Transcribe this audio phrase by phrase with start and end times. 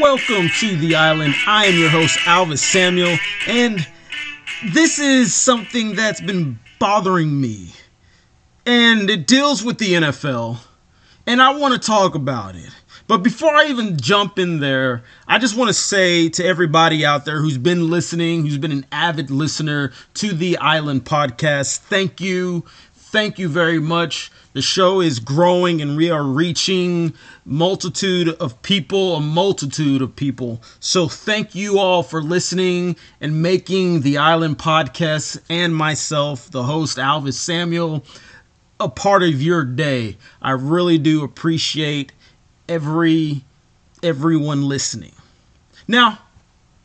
[0.00, 1.36] Welcome to the island.
[1.46, 3.16] I am your host, Alvis Samuel,
[3.46, 3.86] and
[4.72, 7.70] this is something that's been bothering me.
[8.66, 10.58] And it deals with the NFL,
[11.28, 12.70] and I want to talk about it.
[13.06, 17.24] But before I even jump in there, I just want to say to everybody out
[17.24, 22.64] there who's been listening, who's been an avid listener to the Island podcast, thank you.
[23.14, 24.32] Thank you very much.
[24.54, 27.14] The show is growing and we are reaching
[27.44, 30.60] multitude of people, a multitude of people.
[30.80, 36.98] So thank you all for listening and making the Island podcast and myself, the host
[36.98, 38.04] Alvis Samuel,
[38.80, 40.16] a part of your day.
[40.42, 42.10] I really do appreciate
[42.68, 43.44] every
[44.02, 45.12] everyone listening.
[45.86, 46.18] Now,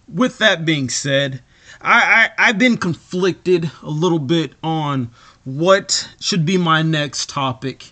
[0.07, 1.41] with that being said,
[1.81, 5.09] I, I have been conflicted a little bit on
[5.57, 7.91] what should be my next topic.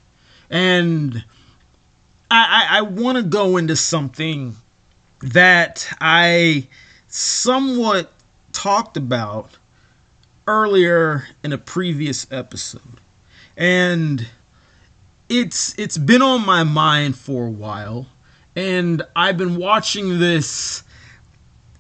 [0.50, 1.24] And
[2.30, 4.56] I, I, I want to go into something
[5.22, 6.68] that I
[7.08, 8.12] somewhat
[8.54, 9.58] talked about
[10.48, 13.02] earlier in a previous episode.
[13.56, 14.28] And
[15.30, 18.08] it's it's been on my mind for a while
[18.56, 20.84] and I've been watching this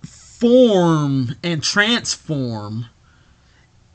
[0.03, 2.85] form and transform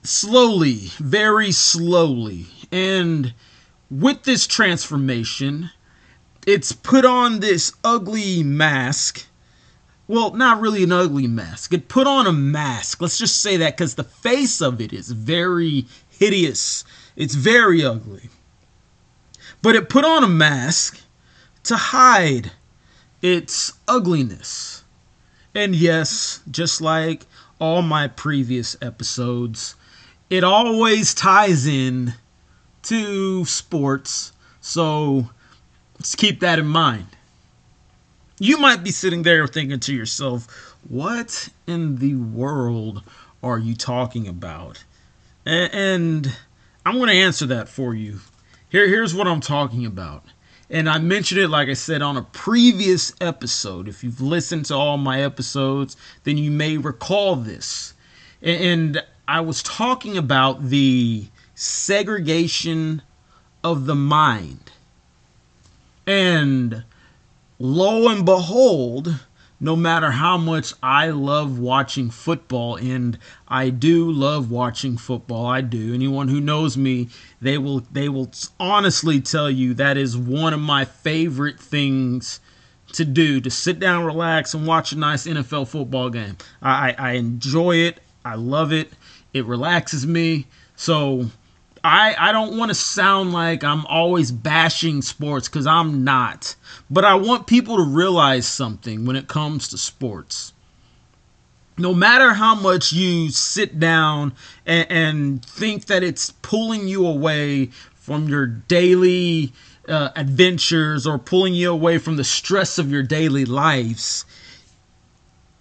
[0.03, 2.47] slowly, very slowly.
[2.71, 3.35] And
[3.91, 5.71] with this transformation,
[6.47, 9.27] it's put on this ugly mask.
[10.09, 11.73] Well, not really an ugly mask.
[11.73, 13.01] It put on a mask.
[13.01, 16.85] Let's just say that because the face of it is very hideous.
[17.17, 18.29] It's very ugly.
[19.61, 21.01] But it put on a mask
[21.65, 22.51] to hide
[23.23, 24.83] its ugliness.
[25.55, 27.27] And yes, just like
[27.61, 29.77] all my previous episodes,
[30.33, 32.15] it always ties in
[32.85, 34.33] to sports.
[34.63, 35.29] So
[35.99, 37.09] let's keep that in mind.
[38.39, 43.03] You might be sitting there thinking to yourself, what in the world
[43.43, 44.83] are you talking about?
[45.45, 46.35] And
[46.87, 48.21] I'm going to answer that for you.
[48.71, 50.25] Here, here's what I'm talking about.
[50.71, 53.87] And I mentioned it, like I said, on a previous episode.
[53.87, 57.93] If you've listened to all my episodes, then you may recall this.
[58.41, 63.03] And I was talking about the segregation
[63.63, 64.73] of the mind.
[66.07, 66.85] And
[67.59, 69.21] lo and behold,
[69.61, 73.17] no matter how much I love watching football, and
[73.47, 75.95] I do love watching football, I do.
[75.95, 77.09] Anyone who knows me,
[77.41, 82.41] they will they will honestly tell you that is one of my favorite things
[82.95, 86.37] to do to sit down, relax, and watch a nice NFL football game.
[86.61, 88.01] I, I enjoy it.
[88.25, 88.93] I love it.
[89.33, 90.47] It relaxes me.
[90.77, 91.31] So
[91.83, 96.55] I I don't want to sound like I'm always bashing sports cuz I'm not.
[96.91, 100.53] But I want people to realize something when it comes to sports.
[101.79, 104.35] No matter how much you sit down
[104.67, 109.53] and, and think that it's pulling you away from your daily
[109.89, 114.27] uh, adventures or pulling you away from the stress of your daily lives,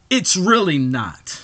[0.09, 1.41] it's really not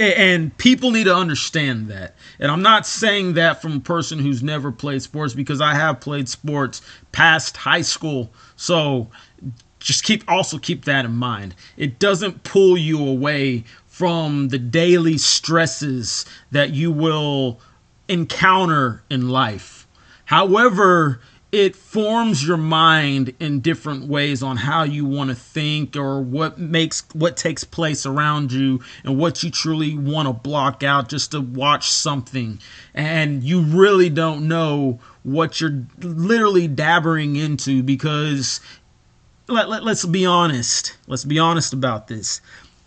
[0.00, 2.14] and people need to understand that.
[2.38, 6.00] And I'm not saying that from a person who's never played sports because I have
[6.00, 8.30] played sports past high school.
[8.56, 9.08] So
[9.78, 11.54] just keep also keep that in mind.
[11.76, 17.60] It doesn't pull you away from the daily stresses that you will
[18.08, 19.86] encounter in life.
[20.26, 21.20] However,
[21.56, 26.58] it forms your mind in different ways on how you want to think or what
[26.58, 31.30] makes what takes place around you and what you truly want to block out just
[31.30, 32.60] to watch something.
[32.92, 38.60] And you really don't know what you're literally dabbering into because
[39.48, 40.98] let, let, let's be honest.
[41.06, 42.42] Let's be honest about this.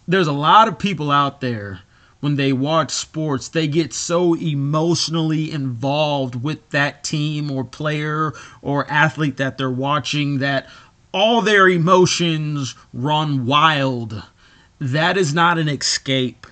[0.08, 1.82] There's a lot of people out there
[2.20, 8.90] when they watch sports, they get so emotionally involved with that team or player or
[8.92, 10.68] athlete that they're watching that
[11.14, 14.24] all their emotions run wild.
[14.80, 16.46] That is not an escape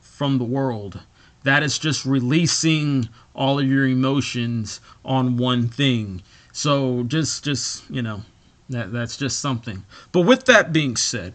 [0.00, 1.00] from the world.
[1.44, 6.22] That is just releasing all of your emotions on one thing.
[6.52, 8.22] So just just, you know,
[8.68, 9.84] that that's just something.
[10.12, 11.34] But with that being said,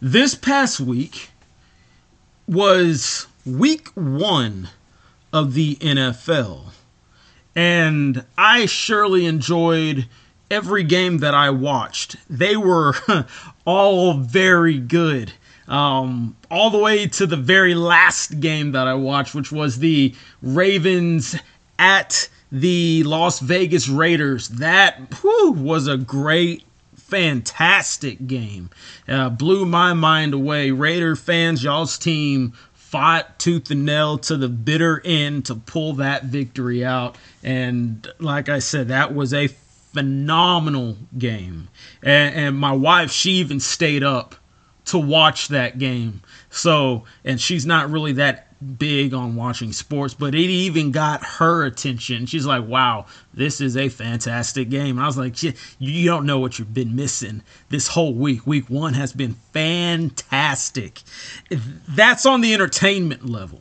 [0.00, 1.30] this past week
[2.50, 4.68] was week one
[5.32, 6.64] of the NFL.
[7.54, 10.08] And I surely enjoyed
[10.50, 12.16] every game that I watched.
[12.28, 12.94] They were
[13.64, 15.32] all very good.
[15.68, 20.12] Um, all the way to the very last game that I watched, which was the
[20.42, 21.36] Ravens
[21.78, 24.48] at the Las Vegas Raiders.
[24.48, 26.64] That whew, was a great
[27.10, 28.70] fantastic game.
[29.08, 30.70] Uh, blew my mind away.
[30.70, 36.24] Raider fans, y'all's team fought tooth and nail to the bitter end to pull that
[36.24, 37.16] victory out.
[37.42, 39.48] And like I said, that was a
[39.92, 41.68] phenomenal game.
[42.02, 44.34] And, and my wife, she even stayed up
[44.86, 46.22] to watch that game.
[46.50, 51.64] So, and she's not really that big on watching sports, but it even got her
[51.64, 52.26] attention.
[52.26, 54.98] She's like, wow, this is a fantastic game.
[54.98, 58.46] I was like, you don't know what you've been missing this whole week.
[58.46, 61.00] Week one has been fantastic.
[61.88, 63.60] That's on the entertainment level.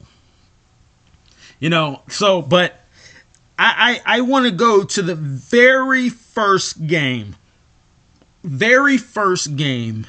[1.59, 2.79] You know, so, but
[3.57, 7.35] I, I, I want to go to the very first game.
[8.43, 10.07] Very first game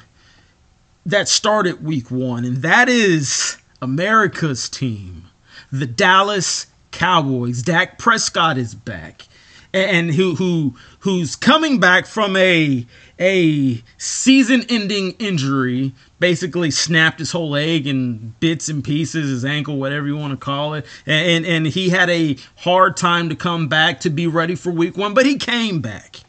[1.07, 5.27] that started week one, and that is America's team,
[5.73, 7.63] the Dallas Cowboys.
[7.63, 9.27] Dak Prescott is back,
[9.73, 12.87] and who who who's coming back from a
[13.19, 15.95] a season-ending injury.
[16.19, 20.37] Basically, snapped his whole leg in bits and pieces, his ankle, whatever you want to
[20.37, 24.55] call it, and and he had a hard time to come back to be ready
[24.55, 26.21] for Week One, but he came back.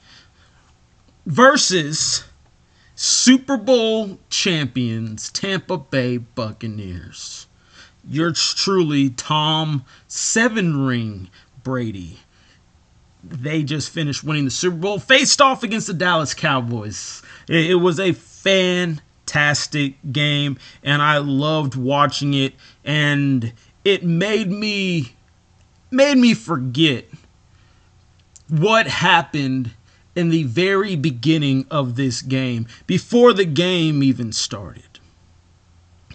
[1.25, 2.24] Versus
[3.03, 7.48] Super Bowl champions, Tampa Bay Buccaneers.
[8.07, 11.27] Yours truly, Tom Seven Ring
[11.63, 12.19] Brady.
[13.24, 17.24] They just finished winning the Super Bowl, faced off against the Dallas Cowboys.
[17.48, 22.53] It, was a fantastic game, and I loved watching it.
[22.86, 23.51] And
[23.83, 25.15] it made me
[25.89, 27.06] made me forget
[28.48, 29.71] what happened
[30.15, 34.99] in the very beginning of this game, before the game even started.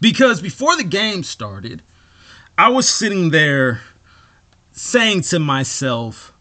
[0.01, 1.83] Because before the game started,
[2.59, 3.81] I was sitting there
[4.73, 6.35] saying to myself,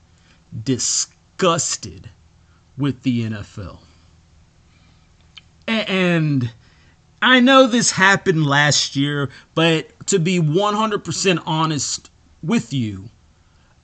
[0.62, 2.10] disgusted
[2.76, 3.78] with the NFL.
[5.66, 6.52] And
[7.22, 12.10] I know this happened last year, but to be 100% honest
[12.42, 13.08] with you,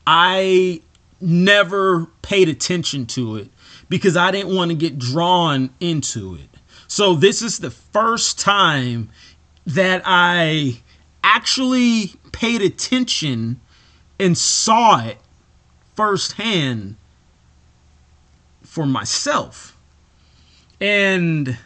[0.07, 0.83] I
[1.21, 3.51] never paid attention to it
[3.89, 6.49] because I didn't want to get drawn into it.
[6.87, 9.11] So this is the first time
[9.67, 10.81] that I
[11.23, 13.61] actually paid attention
[14.19, 15.19] and saw it
[15.95, 16.97] firsthand
[18.63, 19.77] for myself.
[20.81, 21.59] And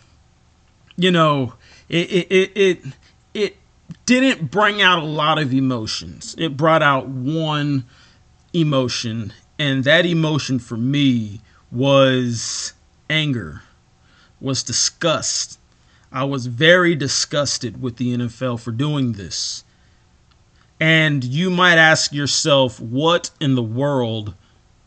[0.97, 1.55] you know,
[1.89, 2.85] it it it it,
[3.35, 3.57] it
[4.07, 6.35] didn't bring out a lot of emotions.
[6.39, 7.85] It brought out one
[8.53, 11.41] emotion, and that emotion for me
[11.71, 12.73] was
[13.09, 13.63] anger,
[14.41, 15.59] was disgust.
[16.13, 19.65] I was very disgusted with the NFL for doing this.
[20.81, 24.35] And you might ask yourself, what in the world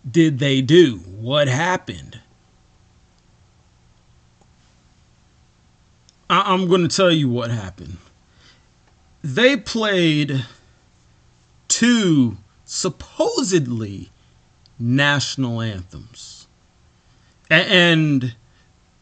[0.10, 0.98] did they do?
[1.00, 2.20] What happened?
[6.30, 7.98] I- am going to tell you what happened
[9.24, 10.46] they played
[11.68, 14.10] two supposedly
[14.80, 16.48] national anthems.
[17.50, 18.36] And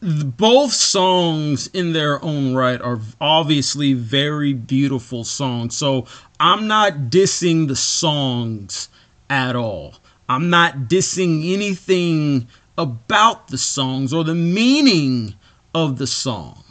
[0.00, 5.76] both songs in their own right are obviously very beautiful songs.
[5.76, 6.06] So
[6.38, 8.88] I'm not dissing the songs
[9.28, 9.94] at all.
[10.28, 12.48] I'm not dissing anything
[12.78, 15.34] about the songs or the meaning
[15.74, 16.62] of the song.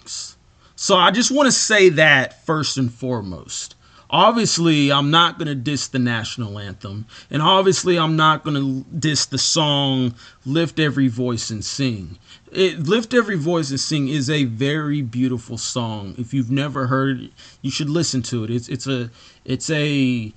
[0.75, 3.75] So I just want to say that first and foremost.
[4.10, 7.05] Obviously, I'm not going to diss the national anthem.
[7.32, 10.13] And obviously, I'm not going to diss the song
[10.46, 12.17] Lift Every Voice and Sing.
[12.51, 16.13] It, Lift Every Voice and Sing is a very beautiful song.
[16.17, 18.51] If you've never heard it, you should listen to it.
[18.51, 19.10] It's, it's, a,
[19.44, 20.32] it's a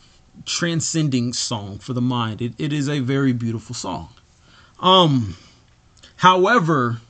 [0.47, 2.41] transcending song for the mind.
[2.41, 4.09] It, it is a very beautiful song.
[4.81, 5.37] Um,
[6.17, 7.01] however,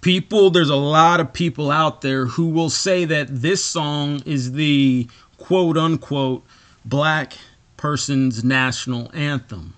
[0.00, 4.52] people there's a lot of people out there who will say that this song is
[4.52, 6.44] the quote unquote
[6.84, 7.34] black
[7.76, 9.74] person's national anthem.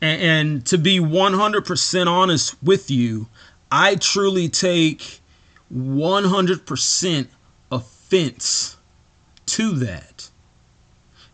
[0.00, 3.28] And, and to be 100% honest with you
[3.72, 5.20] i truly take
[5.72, 7.28] 100%
[7.70, 8.76] offense
[9.46, 10.28] to that.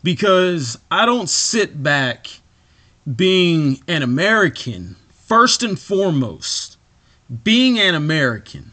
[0.03, 2.29] Because i don't sit back
[3.17, 6.76] being an american first and foremost
[7.45, 8.73] being an American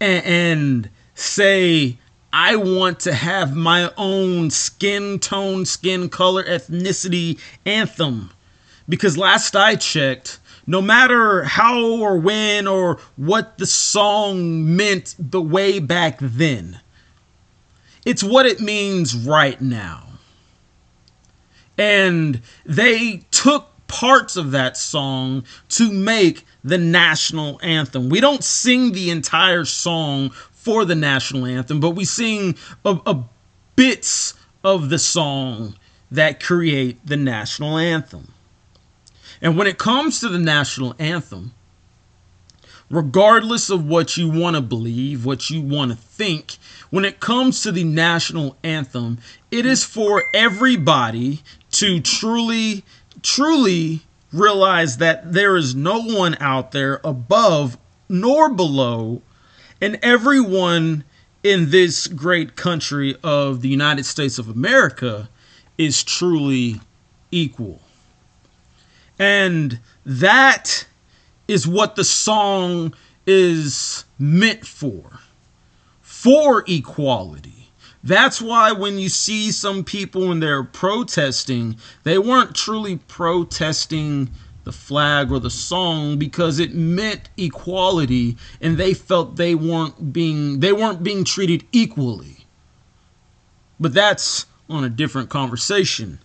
[0.00, 1.98] and, and say,
[2.32, 8.30] I want to have my own skin tone, skin color, ethnicity anthem.
[8.88, 15.40] Because last I checked, no matter how or when or what the song meant the
[15.40, 16.80] way back then,
[18.04, 20.06] it's what it means right now.
[21.76, 28.08] And they took parts of that song to make the national anthem.
[28.08, 33.24] We don't sing the entire song for the national anthem, but we sing a, a
[33.76, 35.74] bits of the song
[36.10, 38.32] that create the national anthem.
[39.40, 41.52] And when it comes to the national anthem,
[42.90, 46.56] regardless of what you want to believe, what you want to think,
[46.90, 49.18] when it comes to the national anthem,
[49.50, 52.84] it is for everybody to truly,
[53.22, 57.76] truly realize that there is no one out there above
[58.08, 59.22] nor below,
[59.80, 61.04] and everyone
[61.42, 65.28] in this great country of the United States of America
[65.78, 66.80] is truly
[67.30, 67.80] equal.
[69.18, 70.86] And that
[71.48, 72.94] is what the song
[73.26, 75.20] is meant for
[76.00, 77.59] for equality.
[78.02, 84.30] That's why when you see some people when they're protesting, they weren't truly protesting
[84.64, 90.60] the flag or the song because it meant equality and they felt they weren't being
[90.60, 92.46] they weren't being treated equally.
[93.78, 96.20] But that's on a different conversation.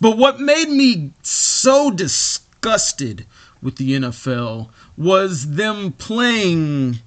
[0.00, 3.26] But what made me so disgusted
[3.60, 7.00] with the NFL was them playing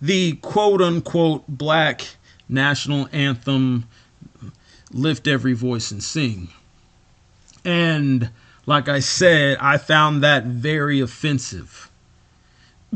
[0.00, 2.16] the quote unquote black
[2.48, 3.88] national anthem,
[4.92, 6.48] Lift Every Voice and Sing.
[7.64, 8.30] And
[8.66, 11.90] like I said, I found that very offensive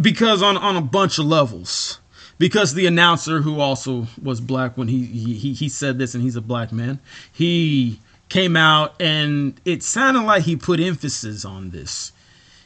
[0.00, 2.00] because on, on a bunch of levels.
[2.38, 6.36] Because the announcer, who also was black when he, he he said this, and he's
[6.36, 7.00] a black man,
[7.32, 12.12] he came out and it sounded like he put emphasis on this.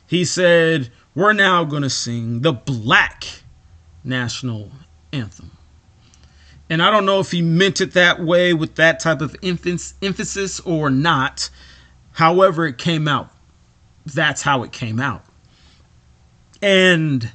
[0.06, 3.24] He said, "We're now going to sing the black
[4.04, 4.70] national
[5.10, 5.51] anthem."
[6.72, 10.60] And I don't know if he meant it that way with that type of emphasis
[10.60, 11.50] or not,
[12.12, 13.30] However, it came out.
[14.06, 15.24] That's how it came out.
[16.60, 17.30] And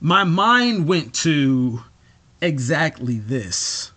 [0.00, 1.82] my mind went to
[2.40, 3.92] exactly this.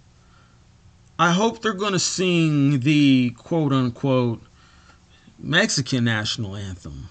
[1.20, 4.42] I hope they're going to sing the quote unquote
[5.38, 7.08] Mexican national anthem,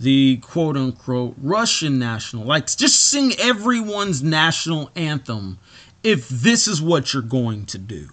[0.00, 2.44] the quote unquote Russian national.
[2.44, 5.58] Like, just sing everyone's national anthem
[6.02, 8.08] if this is what you're going to do.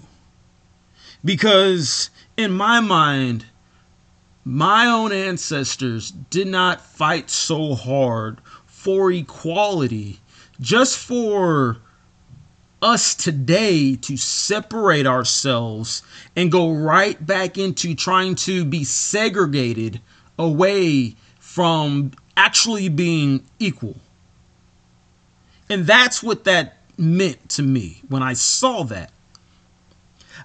[1.23, 3.45] Because in my mind,
[4.45, 10.19] my own ancestors did not fight so hard for equality
[10.59, 11.77] just for
[12.81, 16.01] us today to separate ourselves
[16.35, 19.99] and go right back into trying to be segregated
[20.37, 23.97] away from actually being equal.
[25.69, 29.11] And that's what that meant to me when I saw that.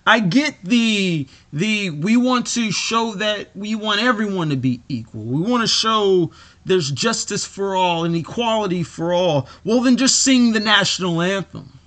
[0.06, 5.22] I get the the we want to show that we want everyone to be equal.
[5.22, 6.30] We want to show
[6.64, 9.48] there's justice for all and equality for all.
[9.64, 11.78] Well, then just sing the national anthem.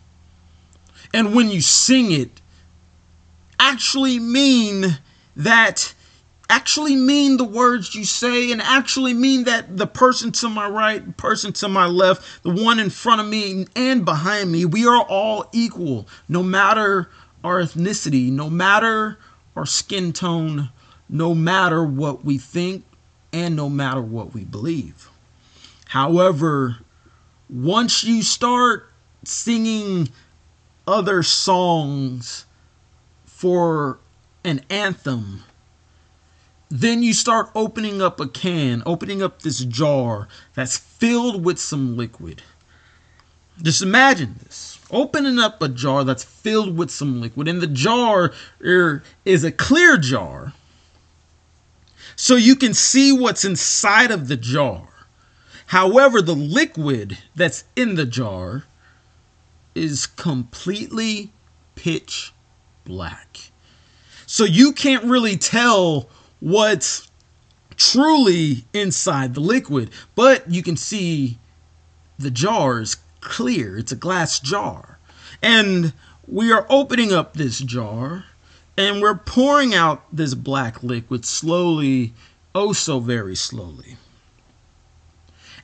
[1.14, 2.42] And when you sing it,
[3.60, 4.98] actually mean
[5.36, 5.94] that
[6.50, 11.18] actually mean the words you say and actually mean that the person to my right,
[11.18, 15.04] person to my left, the one in front of me and behind me, we are
[15.04, 17.10] all equal no matter
[17.44, 19.20] our ethnicity, no matter
[19.56, 20.70] our skin tone,
[21.10, 22.84] no matter what we think,
[23.34, 25.10] and no matter what we believe.
[25.86, 26.78] However,
[27.50, 28.92] once you start
[29.24, 30.10] singing
[30.86, 32.46] other songs
[33.26, 34.00] for
[34.44, 35.44] an anthem,
[36.70, 41.96] then you start opening up a can, opening up this jar that's filled with some
[41.96, 42.42] liquid.
[43.62, 48.34] Just imagine this opening up a jar that's filled with some liquid, and the jar
[48.64, 50.54] er, is a clear jar,
[52.16, 54.88] so you can see what's inside of the jar.
[55.68, 58.64] However, the liquid that's in the jar
[59.76, 61.32] is completely
[61.76, 62.34] pitch
[62.86, 63.52] black.
[64.26, 66.10] So you can't really tell
[66.40, 67.10] what's
[67.76, 71.38] truly inside the liquid, but you can see
[72.18, 75.00] the jar is clear, it's a glass jar.
[75.42, 75.94] And
[76.28, 78.26] we are opening up this jar
[78.78, 82.14] and we're pouring out this black liquid slowly,
[82.54, 83.98] oh so very slowly.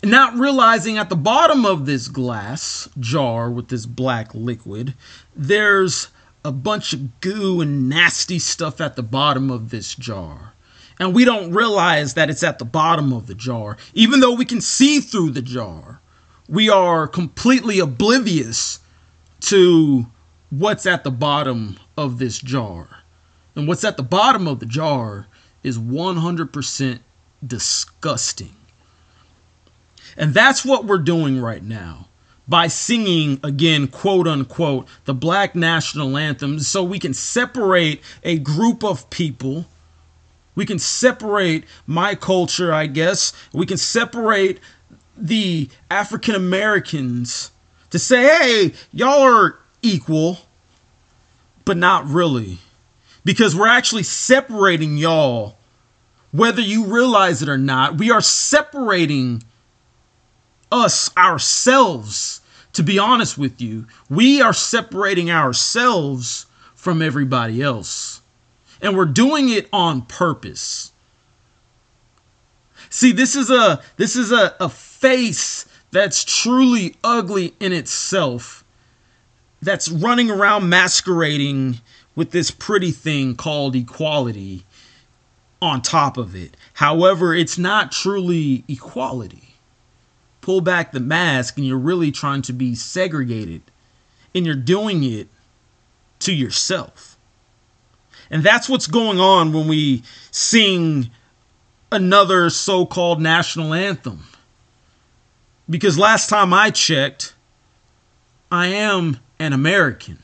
[0.01, 4.95] And not realizing at the bottom of this glass jar with this black liquid,
[5.35, 6.09] there's
[6.43, 10.52] a bunch of goo and nasty stuff at the bottom of this jar.
[10.99, 14.45] And we don't realize that it's at the bottom of the jar, even though we
[14.45, 16.01] can see through the jar
[16.47, 18.79] we are completely oblivious
[19.39, 20.05] to
[20.49, 22.87] what's at the bottom of this jar.
[23.55, 25.27] And what's at the bottom of the jar
[25.61, 26.99] is 100%
[27.45, 28.55] disgusting.
[30.17, 32.07] And that's what we're doing right now
[32.47, 38.83] by singing again, quote unquote, the black national anthem so we can separate a group
[38.83, 39.65] of people.
[40.55, 43.33] We can separate my culture, I guess.
[43.53, 44.59] We can separate
[45.17, 47.51] the African Americans
[47.89, 50.39] to say, hey, y'all are equal,
[51.65, 52.59] but not really.
[53.25, 55.57] Because we're actually separating y'all,
[56.31, 57.97] whether you realize it or not.
[57.97, 59.43] We are separating
[60.71, 62.41] us, ourselves,
[62.73, 63.85] to be honest with you.
[64.09, 68.12] We are separating ourselves from everybody else.
[68.83, 70.91] And we're doing it on purpose.
[72.89, 78.63] See, this is a this is a, a face that's truly ugly in itself.
[79.61, 81.79] That's running around masquerading
[82.15, 84.65] with this pretty thing called equality
[85.61, 86.55] on top of it.
[86.73, 89.53] However, it's not truly equality
[90.43, 93.61] pull back the mask and you're really trying to be segregated
[94.35, 95.29] and you're doing it
[96.19, 97.12] to yourself.
[98.33, 101.11] And that's what's going on when we sing
[101.91, 104.23] another so called national anthem.
[105.69, 107.35] Because last time I checked,
[108.51, 110.17] I am an American.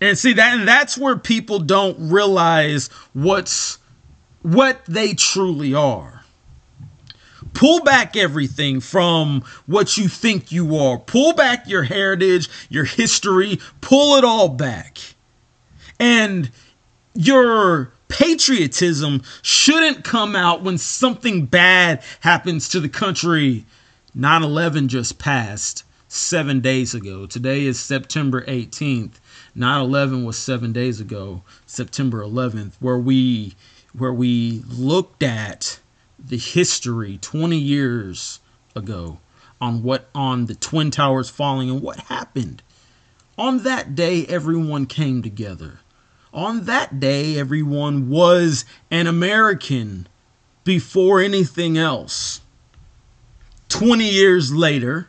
[0.00, 3.78] And see that and that's where people don't realize what's
[4.42, 6.24] what they truly are
[7.52, 10.98] pull back everything from what you think you are.
[10.98, 14.98] Pull back your heritage, your history, pull it all back.
[16.00, 16.50] And
[17.14, 23.66] your patriotism shouldn't come out when something bad happens to the country.
[24.14, 27.26] 9 11 just passed seven days ago.
[27.26, 29.20] Today is September 18th.
[29.54, 33.54] 9 11 was seven days ago, September 11th, where we
[33.92, 35.80] where we looked at
[36.18, 38.40] the history 20 years
[38.74, 39.18] ago
[39.60, 42.62] on what on the twin towers falling and what happened
[43.36, 45.80] on that day everyone came together
[46.32, 50.06] on that day everyone was an american
[50.64, 52.40] before anything else
[53.68, 55.08] 20 years later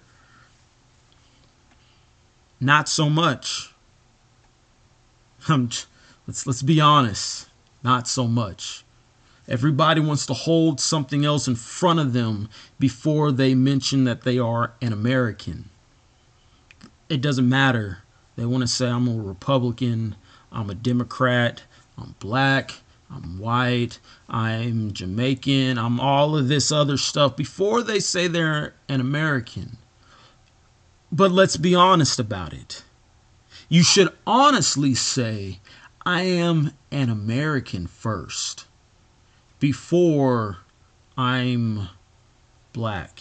[2.60, 3.74] not so much
[5.50, 5.88] let's
[6.28, 7.50] let's be honest
[7.84, 8.84] not so much
[9.52, 12.48] Everybody wants to hold something else in front of them
[12.80, 15.70] before they mention that they are an American.
[17.10, 18.04] It doesn't matter.
[18.38, 20.16] They want to say, I'm a Republican,
[20.52, 21.64] I'm a Democrat,
[21.98, 22.74] I'm black,
[23.10, 29.02] I'm white, I'm Jamaican, I'm all of this other stuff before they say they're an
[29.02, 29.78] American.
[31.12, 32.84] But let's be honest about it.
[33.70, 35.60] You should honestly say,
[36.06, 38.66] I am an American first
[39.60, 40.58] before
[41.18, 41.90] I'm
[42.74, 43.20] black,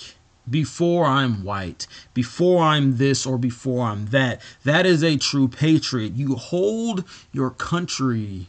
[0.50, 4.40] before I'm white, before I'm this or before I'm that.
[4.64, 6.14] That is a true patriot.
[6.14, 8.48] You hold your country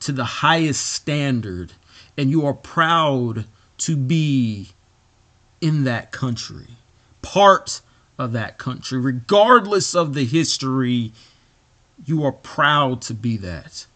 [0.00, 1.72] to the highest standard
[2.16, 3.44] and you are proud
[3.78, 4.70] to be
[5.60, 6.66] in that country,
[7.22, 7.80] part
[8.18, 11.12] of that country, regardless of the history.
[12.04, 13.86] You are proud to be that.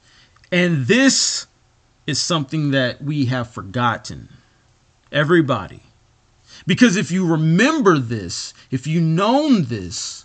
[0.53, 1.47] And this
[2.07, 4.29] is something that we have forgotten.
[5.11, 5.83] Everybody.
[6.67, 10.25] Because if you remember this, if you known this,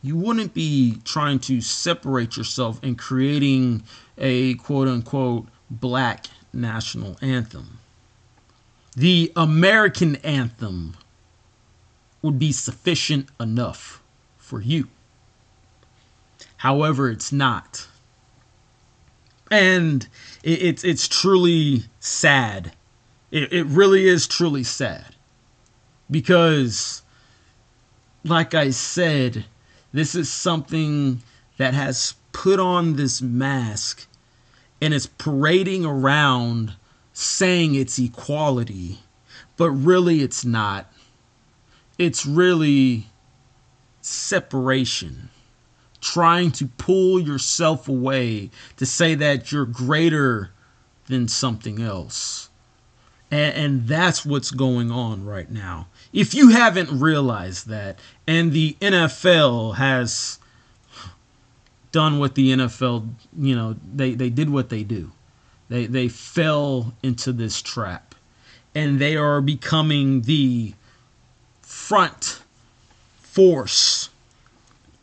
[0.00, 3.82] you wouldn't be trying to separate yourself and creating
[4.18, 7.78] a quote unquote black national anthem.
[8.94, 10.96] The American anthem
[12.20, 14.02] would be sufficient enough
[14.38, 14.88] for you.
[16.58, 17.88] However, it's not
[19.50, 20.08] and
[20.42, 22.72] it's it's truly sad.
[23.30, 25.14] It, it really is truly sad
[26.12, 27.02] because,
[28.24, 29.44] like I said,
[29.92, 31.22] this is something
[31.56, 34.06] that has put on this mask
[34.80, 36.74] and is parading around
[37.12, 39.00] saying it's equality,
[39.56, 40.92] but really it's not.
[41.98, 43.06] It's really
[44.00, 45.30] separation
[46.02, 50.50] trying to pull yourself away to say that you're greater
[51.06, 52.50] than something else.
[53.32, 55.88] And, and, that's what's going on right now.
[56.12, 60.38] If you haven't realized that, and the NFL has
[61.92, 65.10] done what the NFL, you know, they, they did what they do.
[65.70, 68.14] They, they fell into this trap.
[68.74, 70.74] And they are becoming the
[71.62, 72.42] front
[73.18, 74.10] force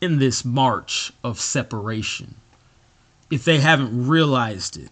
[0.00, 2.36] in this march of separation
[3.30, 4.90] if they haven't realized it.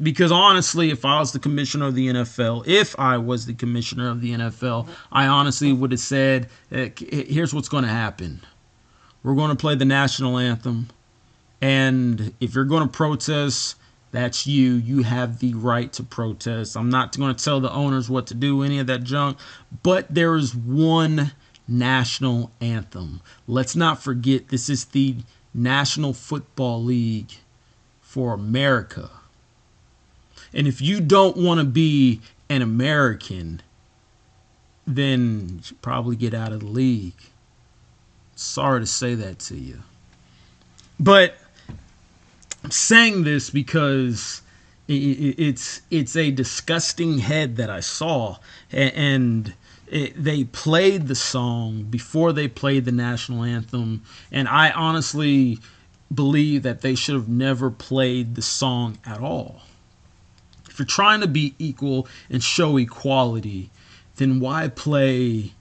[0.00, 4.10] Because honestly, if I was the commissioner of the NFL, if I was the commissioner
[4.10, 8.40] of the NFL, I honestly would have said, here's what's going to happen.
[9.22, 10.88] We're going to play the national anthem.
[11.60, 13.76] And if you're going to protest,
[14.10, 14.72] that's you.
[14.72, 16.76] You have the right to protest.
[16.76, 19.38] I'm not going to tell the owners what to do, any of that junk.
[19.82, 21.32] But there is one
[21.68, 23.20] national anthem.
[23.46, 25.16] Let's not forget this is the
[25.54, 27.32] National Football League
[28.00, 29.10] for America.
[30.54, 33.62] And if you don't want to be an American,
[34.86, 37.14] then you probably get out of the league.
[38.36, 39.82] Sorry to say that to you.
[40.98, 41.36] But
[42.64, 44.42] I'm saying this because
[44.88, 48.36] it's it's a disgusting head that I saw
[48.70, 49.54] and
[49.86, 55.58] it, they played the song before they played the national anthem and I honestly
[56.12, 59.62] believe that they should have never played the song at all.
[60.72, 63.68] If you're trying to be equal and show equality,
[64.16, 65.52] then why play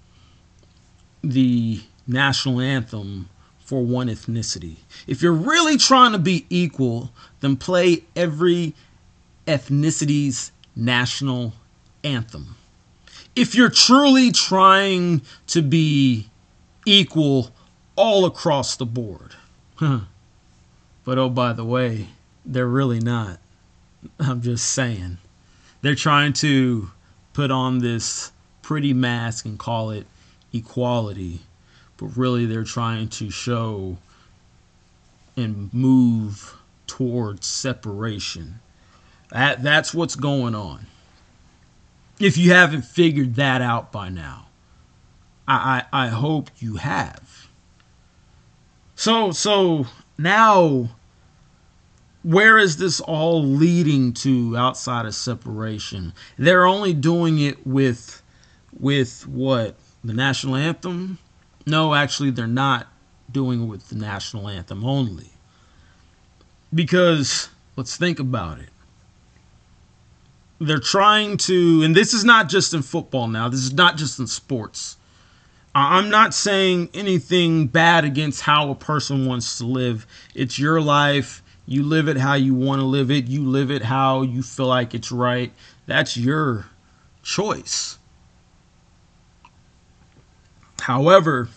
[1.21, 3.28] the national anthem
[3.60, 4.78] for one ethnicity?
[5.08, 8.74] If you're really trying to be equal, then play every
[9.45, 11.56] ethnicity's national
[12.06, 12.56] anthem.
[13.36, 16.30] If you're truly trying to be
[16.86, 17.52] equal
[17.97, 19.36] all across the board.
[19.76, 20.00] Huh?
[21.04, 22.10] But oh, by the way,
[22.45, 23.39] they're really not.
[24.19, 25.17] I'm just saying.
[25.81, 26.91] They're trying to
[27.33, 30.05] put on this pretty mask and call it
[30.53, 31.41] equality,
[31.97, 33.97] but really they're trying to show
[35.35, 36.55] and move
[36.87, 38.59] towards separation.
[39.29, 40.87] That, that's what's going on.
[42.19, 44.47] If you haven't figured that out by now,
[45.47, 47.47] I, I, I hope you have.
[48.95, 49.87] So so
[50.19, 50.89] now
[52.23, 56.13] where is this all leading to outside of separation?
[56.38, 58.21] They're only doing it with
[58.79, 59.75] with what?
[60.03, 61.17] The national anthem?
[61.65, 62.88] No, actually they're not
[63.31, 65.29] doing it with the national anthem only.
[66.73, 68.69] Because let's think about it.
[70.60, 73.49] They're trying to and this is not just in football now.
[73.49, 74.97] This is not just in sports.
[75.73, 80.05] I'm not saying anything bad against how a person wants to live.
[80.36, 81.41] It's your life.
[81.65, 83.28] You live it how you want to live it.
[83.28, 85.54] You live it how you feel like it's right.
[85.86, 86.65] That's your
[87.24, 87.97] choice.
[90.82, 91.47] However,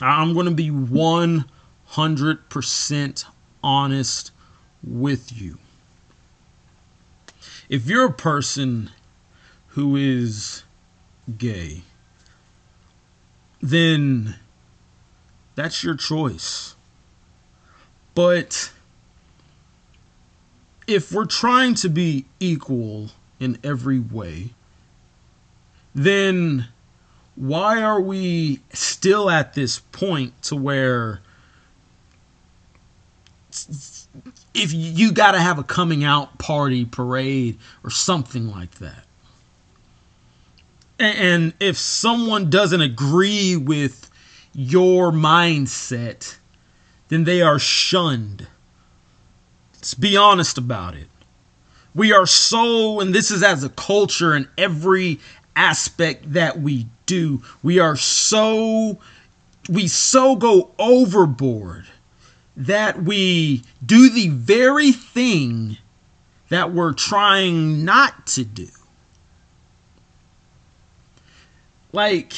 [0.00, 3.24] I'm going to be 100%
[3.62, 4.30] honest
[4.84, 5.58] with you.
[7.68, 8.90] If you're a person
[9.68, 10.64] who is
[11.36, 11.82] gay,
[13.60, 14.36] then
[15.56, 16.76] that's your choice.
[18.14, 18.70] But
[20.86, 24.50] if we're trying to be equal in every way,
[25.94, 26.68] then
[27.34, 31.20] why are we still at this point to where
[34.54, 39.06] if you got to have a coming out party parade or something like that
[40.98, 44.10] and if someone doesn't agree with
[44.54, 46.36] your mindset,
[47.08, 48.46] then they are shunned.
[49.76, 51.08] Let's be honest about it.
[51.94, 55.20] We are so, and this is as a culture in every
[55.54, 58.98] aspect that we do, we are so,
[59.68, 61.86] we so go overboard
[62.56, 65.78] that we do the very thing
[66.48, 68.68] that we're trying not to do.
[71.96, 72.34] like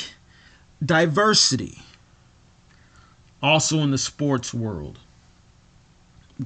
[0.85, 1.79] diversity
[3.43, 5.01] also in the sports world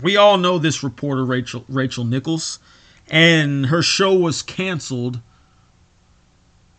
[0.01, 2.59] we all know this reporter rachel rachel nichols
[3.11, 5.21] and her show was canceled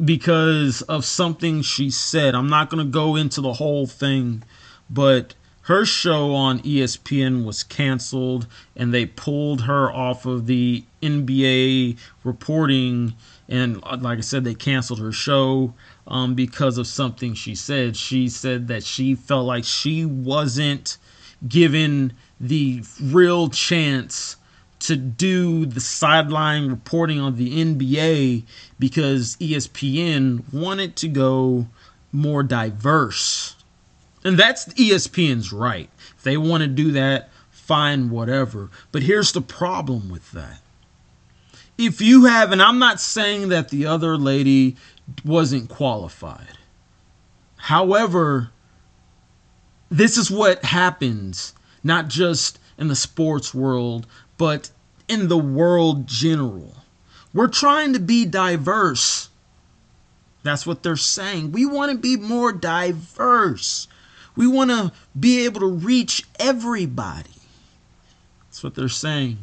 [0.04, 4.43] because of something she said i'm not going to go into the whole thing
[4.89, 11.97] but her show on espn was canceled and they pulled her off of the nba
[12.23, 13.13] reporting
[13.47, 15.73] and like i said they canceled her show
[16.08, 17.95] um, because of something she said.
[17.95, 20.97] She said that she felt like she wasn't
[21.47, 24.36] given the real chance
[24.79, 28.43] to do the sideline reporting on the NBA
[28.77, 31.67] because ESPN wanted to go
[32.12, 33.56] more diverse.
[34.25, 35.89] And that's ESPN's right.
[36.17, 38.69] If they want to do that, fine, whatever.
[38.91, 40.60] But here's the problem with that.
[41.77, 44.75] If you have, and I'm not saying that the other lady
[45.23, 46.58] wasn't qualified.
[47.56, 48.51] However,
[49.89, 51.53] this is what happens
[51.84, 54.72] not just in the sports world, but
[55.08, 56.76] in the world general.
[57.34, 59.30] We're trying to be diverse.
[60.43, 61.52] That's what they're saying.
[61.52, 63.88] We want to be more diverse.
[64.36, 67.30] We want to be able to reach everybody.
[68.46, 69.39] That's what they're saying.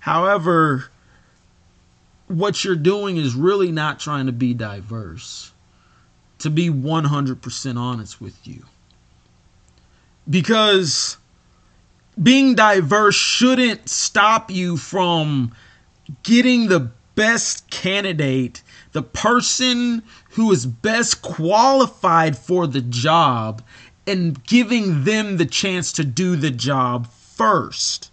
[0.00, 0.90] However,
[2.26, 5.52] what you're doing is really not trying to be diverse,
[6.38, 8.64] to be 100% honest with you.
[10.28, 11.17] Because
[12.22, 15.52] being diverse shouldn't stop you from
[16.22, 23.62] getting the best candidate, the person who is best qualified for the job,
[24.06, 28.10] and giving them the chance to do the job first,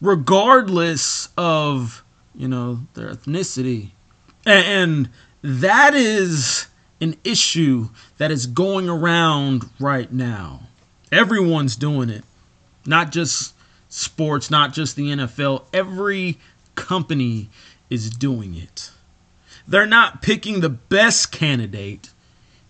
[0.00, 2.02] regardless of,
[2.34, 3.90] you know, their ethnicity.
[4.44, 5.08] And
[5.42, 6.66] that is
[7.00, 10.62] an issue that is going around right now.
[11.12, 12.24] Everyone's doing it
[12.86, 13.54] not just
[13.88, 15.64] sports, not just the NFL.
[15.72, 16.38] Every
[16.74, 17.50] company
[17.90, 18.90] is doing it.
[19.66, 22.10] They're not picking the best candidate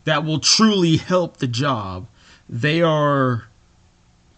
[0.04, 2.08] that will truly help the job.
[2.48, 3.44] They are,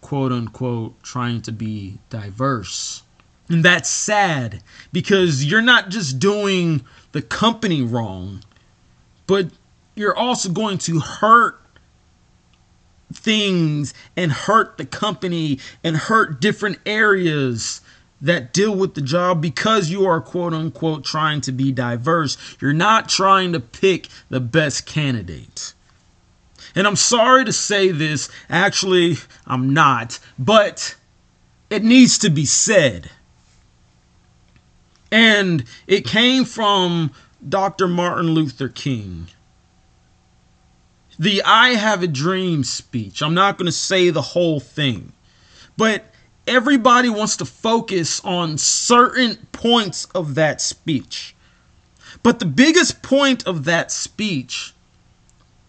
[0.01, 3.03] quote unquote, trying to be diverse.
[3.49, 8.43] And that's sad because you're not just doing the company wrong,
[9.27, 9.49] but
[9.95, 11.62] you're also going to hurt
[13.13, 17.81] things and hurt the company and hurt different areas
[18.21, 22.39] that deal with the job because you are quote unquote trying to be diverse.
[22.61, 25.75] You're not trying to pick the best candidate.
[26.75, 30.95] And I'm sorry to say this, actually, I'm not, but
[31.69, 33.11] it needs to be said.
[35.11, 37.11] And it came from
[37.47, 37.89] Dr.
[37.89, 39.27] Martin Luther King
[41.23, 43.23] the I have a dream speech.
[43.23, 45.13] I'm not going to say the whole thing,
[45.77, 46.05] but
[46.49, 51.37] everybody wants to focus on certain points of that speech.
[52.25, 54.75] But the biggest point of that speech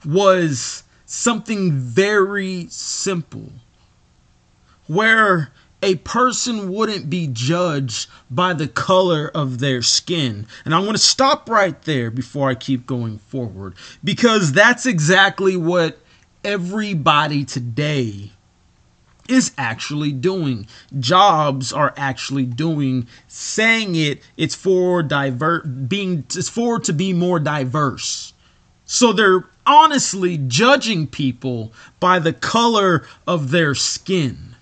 [0.03, 3.51] was something very simple,
[4.87, 5.51] where
[5.83, 10.47] a person wouldn't be judged by the color of their skin.
[10.63, 15.57] And I want to stop right there before I keep going forward because that's exactly
[15.57, 15.99] what
[16.41, 18.31] everybody today
[19.27, 20.67] is actually doing.
[20.99, 27.39] Jobs are actually doing saying it it's for divert being it's for to be more
[27.39, 28.33] diverse.
[28.85, 34.52] So they're honestly judging people by the color of their skin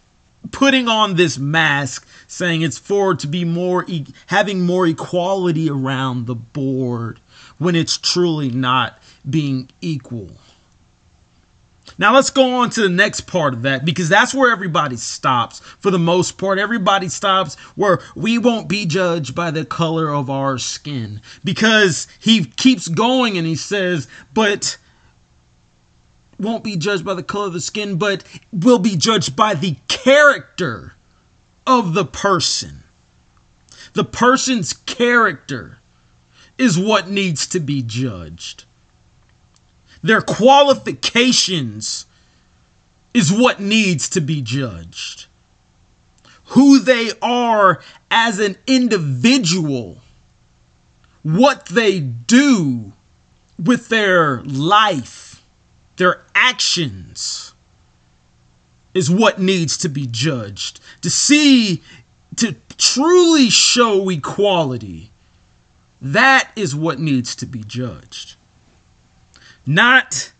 [0.50, 6.26] putting on this mask saying it's for to be more e- having more equality around
[6.26, 7.20] the board
[7.60, 8.98] when it's truly not
[9.30, 10.32] being equal.
[11.98, 15.60] Now let's go on to the next part of that because that's where everybody stops.
[15.60, 20.30] For the most part, everybody stops where we won't be judged by the color of
[20.30, 24.78] our skin because he keeps going and he says, but
[26.42, 29.78] won't be judged by the color of the skin, but will be judged by the
[29.88, 30.94] character
[31.66, 32.84] of the person.
[33.94, 35.78] The person's character
[36.58, 38.66] is what needs to be judged.
[40.02, 42.06] Their qualifications
[43.14, 45.26] is what needs to be judged.
[46.46, 50.02] Who they are as an individual,
[51.24, 52.94] what they do
[53.58, 55.31] with their life
[56.02, 57.54] their actions
[58.96, 60.80] is what needs to be judged.
[61.02, 61.84] To see,
[62.38, 65.12] to truly show equality,
[66.02, 68.36] that is what needs to be judged.
[69.68, 70.34] Not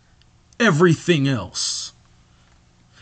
[0.58, 1.92] everything else.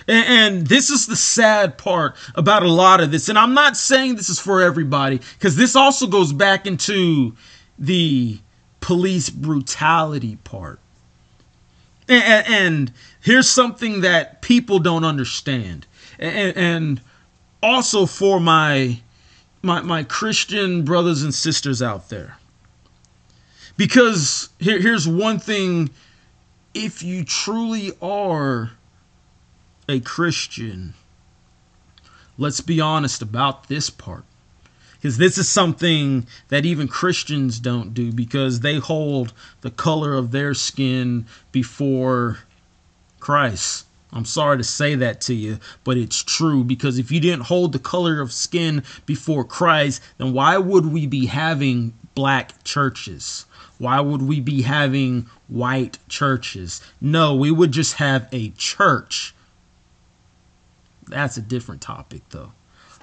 [0.07, 3.31] And, this is the sad part about a lot of this.
[3.31, 7.35] And I'm not saying this is for everybody, because this also goes back into
[7.79, 8.39] the
[8.81, 10.79] police brutality part.
[12.11, 15.87] And, and here's something that people don't understand.
[16.19, 17.01] And, and
[17.63, 19.01] also for my,
[19.63, 22.37] my my Christian brothers and sisters out there.
[23.77, 25.91] Because here, here's one thing
[26.75, 28.73] if you truly are
[29.89, 30.95] a Christian,
[32.37, 34.25] let's be honest about this part
[35.01, 39.33] because this is something that even Christians don't do because they hold
[39.63, 42.41] the color of their skin before
[43.19, 43.87] Christ.
[44.13, 47.73] I'm sorry to say that to you, but it's true because if you didn't hold
[47.73, 53.47] the color of skin before Christ, then why would we be having black churches?
[53.79, 56.83] Why would we be having white churches?
[57.01, 59.35] No, we would just have a church.
[61.07, 62.53] That's a different topic, though.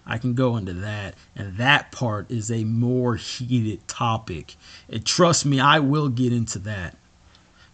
[0.08, 1.16] I can go into that.
[1.36, 4.56] And that part is a more heated topic.
[4.90, 6.98] And trust me, I will get into that.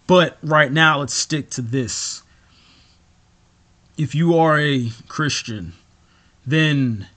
[0.07, 2.23] But right now, let's stick to this.
[3.97, 5.73] If you are a Christian,
[6.45, 7.07] then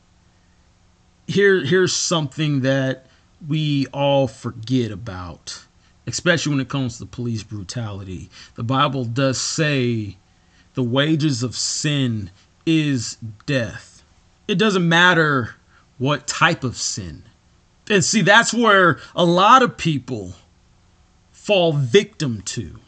[1.27, 3.07] here here's something that
[3.49, 5.65] we all forget about,
[6.07, 8.31] especially when it comes to police brutality.
[8.55, 10.19] The Bible does say
[10.75, 12.31] the wages of sin
[12.67, 13.96] is death.
[14.49, 15.57] It doesn't matter
[15.99, 17.25] what type of sin.
[17.89, 20.35] And see, that's where a lot of people
[21.33, 22.81] fall victim to.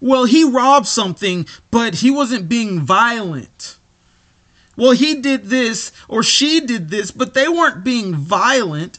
[0.00, 3.78] Well, he robbed something, but he wasn't being violent.
[4.76, 8.98] Well, he did this or she did this, but they weren't being violent.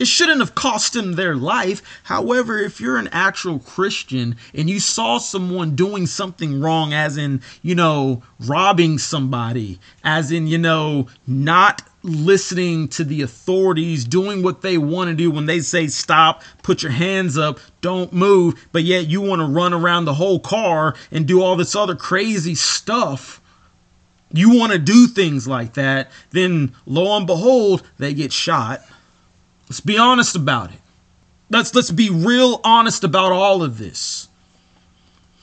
[0.00, 1.82] It shouldn't have cost them their life.
[2.04, 7.42] However, if you're an actual Christian and you saw someone doing something wrong, as in,
[7.60, 14.62] you know, robbing somebody, as in, you know, not listening to the authorities, doing what
[14.62, 18.84] they want to do when they say stop, put your hands up, don't move, but
[18.84, 22.54] yet you want to run around the whole car and do all this other crazy
[22.54, 23.38] stuff
[24.32, 28.80] you want to do things like that, then lo and behold, they get shot.
[29.70, 30.80] Let's be honest about it.
[31.48, 34.28] Let's let's be real honest about all of this.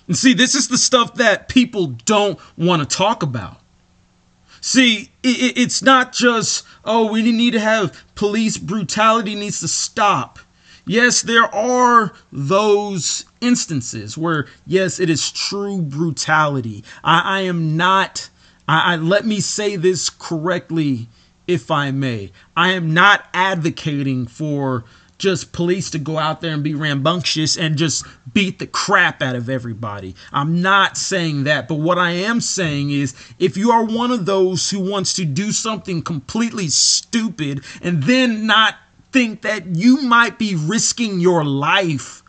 [0.07, 3.59] And see, this is the stuff that people don't want to talk about.
[4.61, 10.39] See, it, it's not just, oh, we need to have police brutality needs to stop.
[10.85, 16.83] Yes, there are those instances where, yes, it is true brutality.
[17.03, 18.29] I, I am not
[18.67, 21.07] I, I let me say this correctly,
[21.47, 22.31] if I may.
[22.55, 24.83] I am not advocating for
[25.17, 29.35] just police to go out there and be rambunctious and just beat the crap out
[29.35, 30.15] of everybody.
[30.31, 34.25] I'm not saying that, but what I am saying is if you are one of
[34.25, 38.75] those who wants to do something completely stupid and then not
[39.11, 42.21] think that you might be risking your life,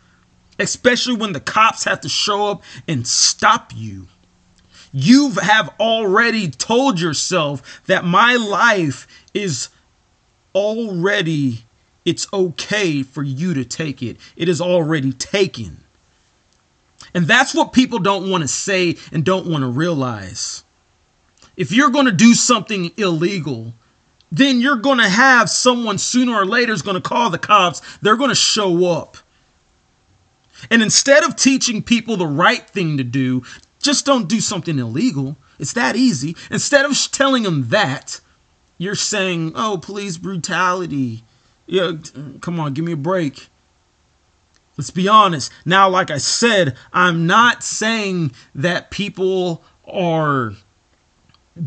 [0.57, 4.07] especially when the cops have to show up and stop you
[4.91, 9.69] you have already told yourself that my life is
[10.55, 11.63] already
[12.05, 14.17] it's okay for you to take it.
[14.35, 15.83] It is already taken.
[17.13, 20.63] And that's what people don't want to say and don't want to realize.
[21.55, 23.73] If you're going to do something illegal,
[24.31, 27.81] then you're going to have someone sooner or later is going to call the cops.
[28.01, 29.17] They're going to show up.
[30.69, 33.43] And instead of teaching people the right thing to do,
[33.81, 35.37] just don't do something illegal.
[35.57, 36.35] It's that easy.
[36.51, 38.19] Instead of telling them that,
[38.77, 41.23] you're saying, "Oh, police brutality."
[41.67, 41.93] Yeah,
[42.41, 43.49] come on, give me a break.
[44.77, 45.51] Let's be honest.
[45.65, 50.53] Now, like I said, I'm not saying that people are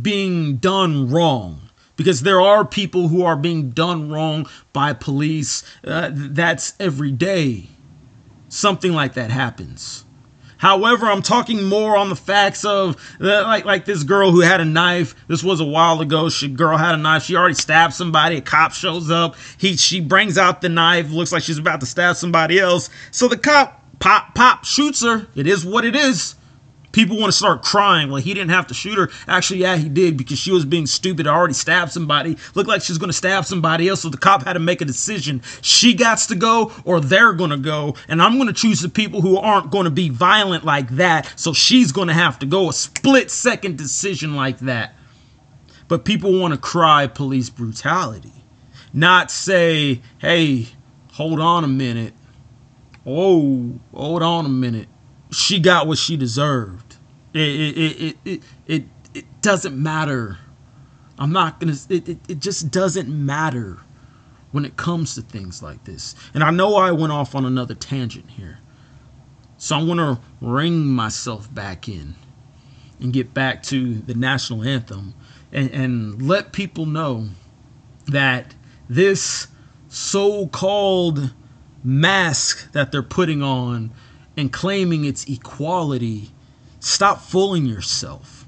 [0.01, 1.61] being done wrong
[1.97, 5.63] because there are people who are being done wrong by police.
[5.85, 7.69] Uh, that's every day.
[8.49, 10.05] Something like that happens.
[10.63, 14.61] However, I'm talking more on the facts of uh, like like this girl who had
[14.61, 15.17] a knife.
[15.27, 16.29] This was a while ago.
[16.29, 17.25] She girl had a knife.
[17.25, 18.37] She already stabbed somebody.
[18.37, 19.35] A cop shows up.
[19.59, 21.11] He she brings out the knife.
[21.11, 22.91] Looks like she's about to stab somebody else.
[23.11, 25.27] So the cop pop pop shoots her.
[25.35, 26.37] It is what it is
[26.93, 28.11] people want to start crying.
[28.11, 29.11] Well, he didn't have to shoot her.
[29.27, 31.27] Actually, yeah, he did because she was being stupid.
[31.27, 32.37] Already stabbed somebody.
[32.55, 34.03] Looked like she was going to stab somebody else.
[34.03, 35.43] So the cop had to make a decision.
[35.63, 37.97] She got to go or they're going to go.
[38.09, 41.33] And I'm going to choose the people who aren't going to be violent like that.
[41.37, 42.69] So she's going to have to go.
[42.69, 44.95] A split second decision like that.
[45.89, 48.33] But people want to cry police brutality,
[48.95, 50.69] not say, hey,
[51.13, 52.15] hold on a minute.
[53.05, 54.89] Oh, hold on a minute
[55.33, 56.82] she got what she deserved.
[57.35, 60.39] It it it it it, doesn't matter.
[61.19, 61.75] I'm not gonna.
[61.89, 63.79] It, it it just doesn't matter
[64.53, 66.15] when it comes to things like this.
[66.35, 68.59] And I know I went off on another tangent here,
[69.57, 72.15] so I'm gonna ring myself back in
[73.01, 75.15] and get back to the national anthem
[75.53, 77.29] and, and let people know
[78.07, 78.55] that
[78.89, 79.49] this
[79.89, 81.33] so-called
[81.85, 83.91] mask that they're putting on
[84.37, 86.31] and claiming it's equality,
[86.83, 88.45] stop fooling yourself.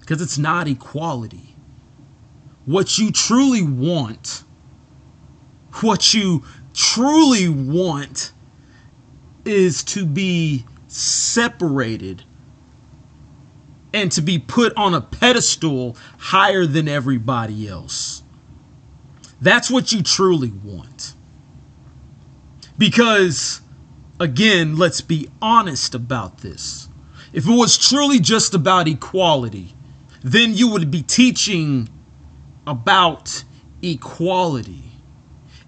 [0.00, 1.56] Because it's not equality.
[2.66, 4.44] What you truly want,
[5.80, 6.44] what you
[6.74, 8.32] truly want
[9.44, 12.22] is to be separated
[13.94, 18.22] and to be put on a pedestal higher than everybody else.
[19.40, 21.14] That's what you truly want.
[22.76, 23.62] Because
[24.20, 26.87] again, let's be honest about this.
[27.32, 29.74] If it was truly just about equality,
[30.22, 31.88] then you would be teaching
[32.66, 33.44] about
[33.82, 34.84] equality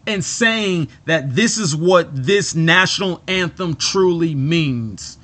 [0.07, 5.19] and saying that this is what this national anthem truly means.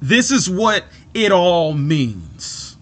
[0.00, 2.76] This is what it all means.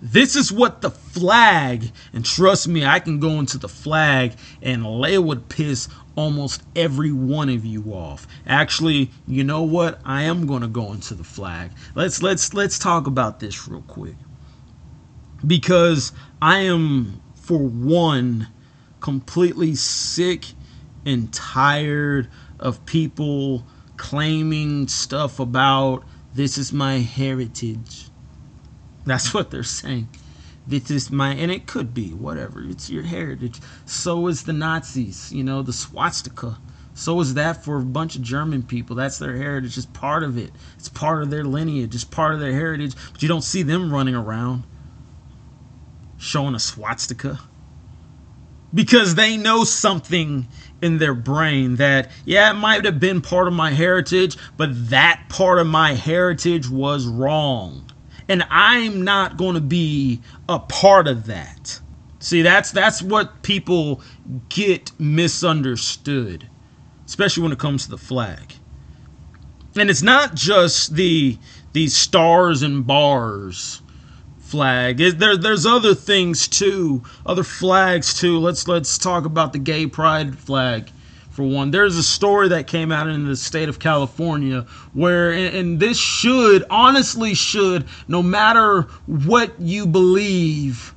[0.00, 4.86] This is what the flag, and trust me, I can go into the flag and
[4.86, 5.88] lay it would piss
[6.18, 8.26] almost every one of you off.
[8.44, 10.00] Actually, you know what?
[10.04, 11.70] I am going to go into the flag.
[11.94, 14.16] Let's let's let's talk about this real quick.
[15.46, 16.10] Because
[16.42, 18.48] I am for one
[18.98, 20.46] completely sick
[21.06, 23.64] and tired of people
[23.96, 26.02] claiming stuff about
[26.34, 28.08] this is my heritage.
[29.06, 30.08] That's what they're saying.
[30.68, 32.62] This is my, and it could be whatever.
[32.62, 33.58] It's your heritage.
[33.86, 36.58] So is the Nazis, you know, the swastika.
[36.92, 38.94] So is that for a bunch of German people.
[38.94, 39.78] That's their heritage.
[39.78, 40.50] It's part of it.
[40.76, 41.94] It's part of their lineage.
[41.94, 42.94] It's part of their heritage.
[43.12, 44.64] But you don't see them running around
[46.18, 47.38] showing a swastika
[48.74, 50.48] because they know something
[50.82, 55.22] in their brain that, yeah, it might have been part of my heritage, but that
[55.30, 57.87] part of my heritage was wrong.
[58.28, 61.80] And I'm not going to be a part of that.
[62.20, 64.02] See, that's that's what people
[64.48, 66.48] get misunderstood,
[67.06, 68.54] especially when it comes to the flag.
[69.76, 71.38] And it's not just the
[71.72, 73.82] these stars and bars
[74.40, 74.98] flag.
[74.98, 78.38] There, there's other things too, other flags too.
[78.38, 80.90] Let's let's talk about the gay pride flag
[81.38, 81.70] for one.
[81.70, 84.62] There's a story that came out in the state of California
[84.92, 90.96] where, and this should honestly should, no matter what you believe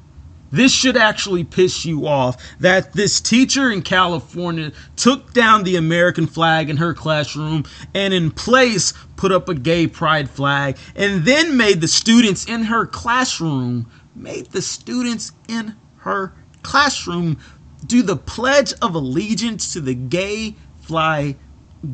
[0.51, 6.25] this should actually piss you off that this teacher in California took down the American
[6.25, 7.63] flag in her classroom
[7.93, 12.63] and in place put up a gay pride flag and then made the students in
[12.63, 16.33] her classroom made the students in her
[16.63, 17.37] classroom
[17.85, 21.35] do the pledge of allegiance to the gay fly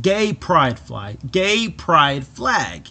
[0.02, 2.88] gay pride flag gay pride flag.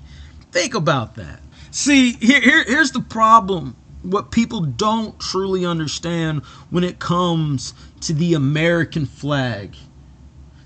[0.51, 1.40] Think about that.
[1.70, 3.76] See here, here here's the problem.
[4.03, 9.76] What people don't truly understand when it comes to the American flag.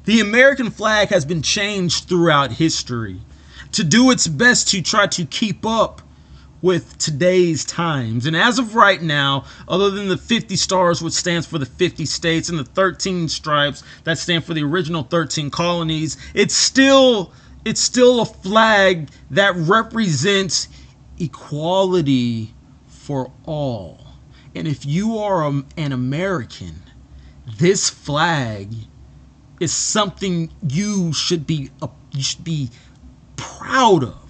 [0.05, 3.20] The American flag has been changed throughout history.
[3.72, 6.03] To do its best to try to keep up
[6.63, 8.27] with today's times.
[8.27, 12.05] And as of right now, other than the 50 stars, which stands for the 50
[12.07, 17.33] states, and the 13 stripes that stand for the original 13 colonies, it's still
[17.65, 20.69] it's still a flag that represents
[21.19, 22.55] equality
[22.89, 23.99] for all.
[24.55, 26.83] And if you are a, an American,
[27.59, 28.73] this flag
[29.61, 32.71] is something you should be uh, you should be
[33.37, 34.30] proud of.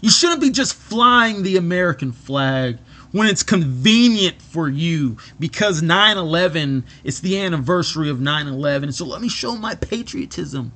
[0.00, 2.78] You shouldn't be just flying the American flag
[3.12, 9.28] when it's convenient for you because 9/11 it's the anniversary of 9/11 so let me
[9.28, 10.72] show my patriotism.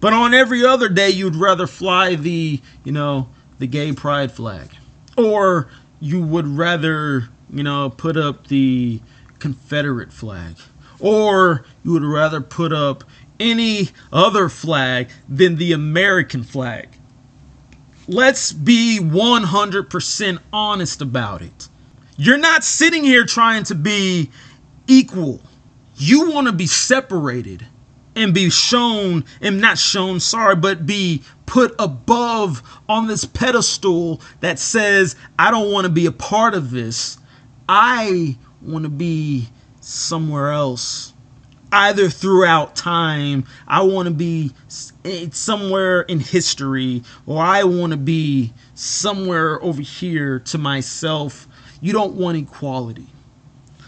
[0.00, 4.70] But on every other day you'd rather fly the, you know, the gay pride flag
[5.16, 5.68] or
[6.00, 9.00] you would rather, you know, put up the
[9.38, 10.56] Confederate flag,
[11.00, 13.04] or you would rather put up
[13.40, 16.88] any other flag than the American flag.
[18.10, 21.68] Let's be 100% honest about it.
[22.16, 24.30] You're not sitting here trying to be
[24.86, 25.42] equal.
[25.96, 27.66] You want to be separated
[28.16, 34.58] and be shown, and not shown, sorry, but be put above on this pedestal that
[34.58, 37.18] says, I don't want to be a part of this.
[37.68, 39.48] I want to be
[39.80, 41.12] somewhere else.
[41.70, 44.52] Either throughout time, I want to be
[45.04, 51.46] eh, somewhere in history, or I want to be somewhere over here to myself.
[51.80, 53.06] You don't want equality.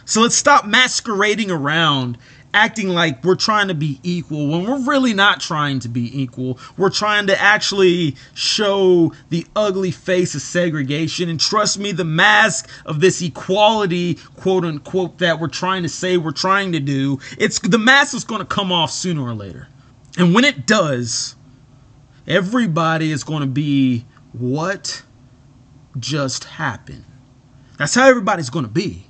[0.04, 2.18] So let's stop masquerading around
[2.52, 6.58] acting like we're trying to be equal when we're really not trying to be equal.
[6.76, 11.28] We're trying to actually show the ugly face of segregation.
[11.28, 16.16] And trust me, the mask of this equality, quote unquote, that we're trying to say
[16.16, 19.68] we're trying to do, it's the mask is going to come off sooner or later.
[20.18, 21.36] And when it does,
[22.26, 25.02] everybody is going to be what
[25.98, 27.04] just happened.
[27.78, 29.09] That's how everybody's going to be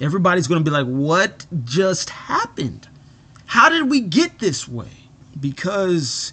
[0.00, 2.88] everybody's going to be like, what just happened?
[3.46, 4.90] How did we get this way?
[5.38, 6.32] Because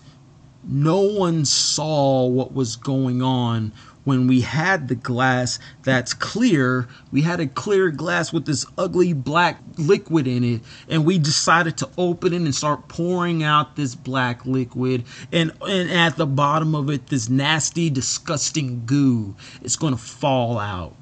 [0.64, 3.72] no one saw what was going on
[4.04, 6.88] when we had the glass that's clear.
[7.12, 11.78] We had a clear glass with this ugly black liquid in it, and we decided
[11.78, 15.06] to open it and start pouring out this black liquid.
[15.32, 20.60] And, and at the bottom of it, this nasty, disgusting goo is going to fall
[20.60, 20.96] out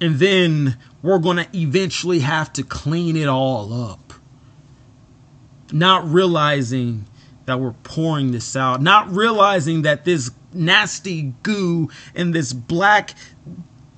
[0.00, 4.12] And then we're going to eventually have to clean it all up.
[5.72, 7.06] Not realizing
[7.46, 13.14] that we're pouring this out, not realizing that this nasty goo and this black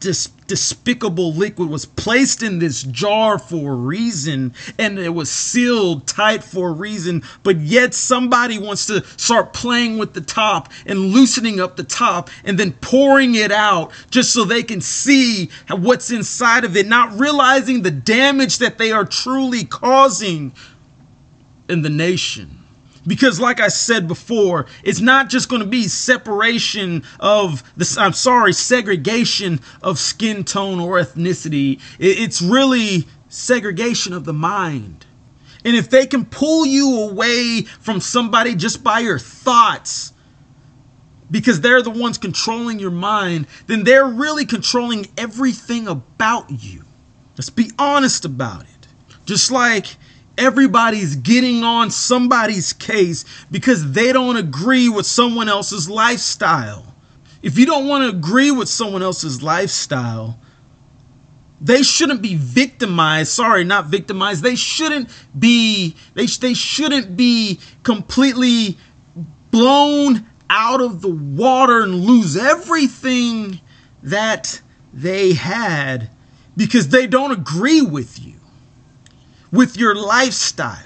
[0.02, 6.06] dis- despicable liquid was placed in this jar for a reason and it was sealed
[6.06, 10.98] tight for a reason, but yet somebody wants to start playing with the top and
[10.98, 16.10] loosening up the top and then pouring it out just so they can see what's
[16.10, 20.52] inside of it, not realizing the damage that they are truly causing
[21.68, 22.61] in the nation.
[23.06, 28.12] Because, like I said before, it's not just going to be separation of this, I'm
[28.12, 31.80] sorry, segregation of skin tone or ethnicity.
[31.98, 35.06] It's really segregation of the mind.
[35.64, 40.12] And if they can pull you away from somebody just by your thoughts,
[41.30, 46.84] because they're the ones controlling your mind, then they're really controlling everything about you.
[47.36, 48.68] Let's be honest about it.
[49.24, 49.86] Just like
[50.38, 56.94] everybody's getting on somebody's case because they don't agree with someone else's lifestyle.
[57.42, 60.38] If you don't want to agree with someone else's lifestyle,
[61.60, 63.32] they shouldn't be victimized.
[63.32, 64.42] Sorry, not victimized.
[64.42, 65.08] They shouldn't
[65.38, 68.76] be they they shouldn't be completely
[69.50, 73.60] blown out of the water and lose everything
[74.02, 74.60] that
[74.92, 76.10] they had
[76.56, 78.31] because they don't agree with you
[79.52, 80.78] with your lifestyle.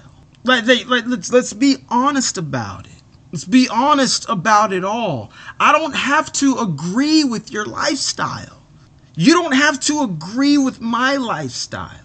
[0.44, 2.92] Like they, like let's let's be honest about it.
[3.32, 5.32] Let's be honest about it all.
[5.58, 8.62] I don't have to agree with your lifestyle.
[9.16, 12.00] You don't have to agree with my lifestyle.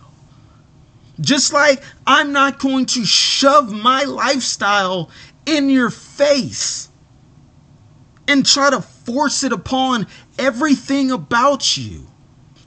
[1.20, 5.12] Just like I'm not going to shove my lifestyle
[5.46, 6.90] in your face
[8.28, 10.08] and try to force it upon
[10.40, 12.08] everything about you.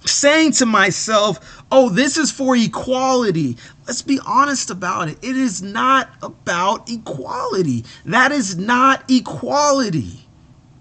[0.04, 3.56] Saying to myself, oh, this is for equality.
[3.86, 5.18] Let's be honest about it.
[5.22, 7.84] It is not about equality.
[8.04, 10.26] That is not equality.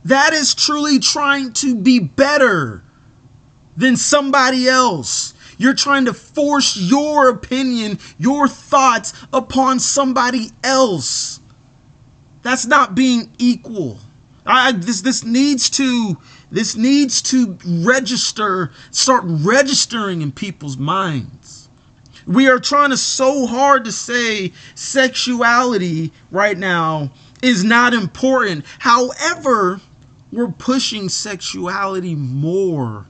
[0.05, 2.83] That is truly trying to be better
[3.77, 5.33] than somebody else.
[5.57, 11.39] You're trying to force your opinion, your thoughts upon somebody else.
[12.41, 13.99] That's not being equal.
[14.45, 16.17] I, this this needs to
[16.53, 21.67] this needs to register, start registering in people's minds.
[22.27, 28.65] We are trying to so hard to say sexuality right now is not important.
[28.77, 29.81] However,
[30.31, 33.07] we're pushing sexuality more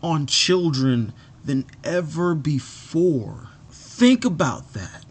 [0.00, 1.12] on children
[1.44, 3.48] than ever before.
[3.70, 5.04] Think about that.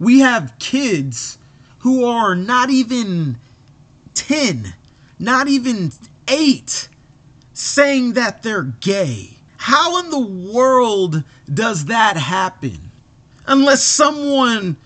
[0.00, 1.38] We have kids
[1.78, 3.38] who are not even
[4.14, 4.74] 10,
[5.20, 5.92] not even
[6.28, 6.88] eight
[7.52, 9.36] saying that they're gay.
[9.56, 12.90] How in the world does that happen?
[13.46, 14.76] Unless someone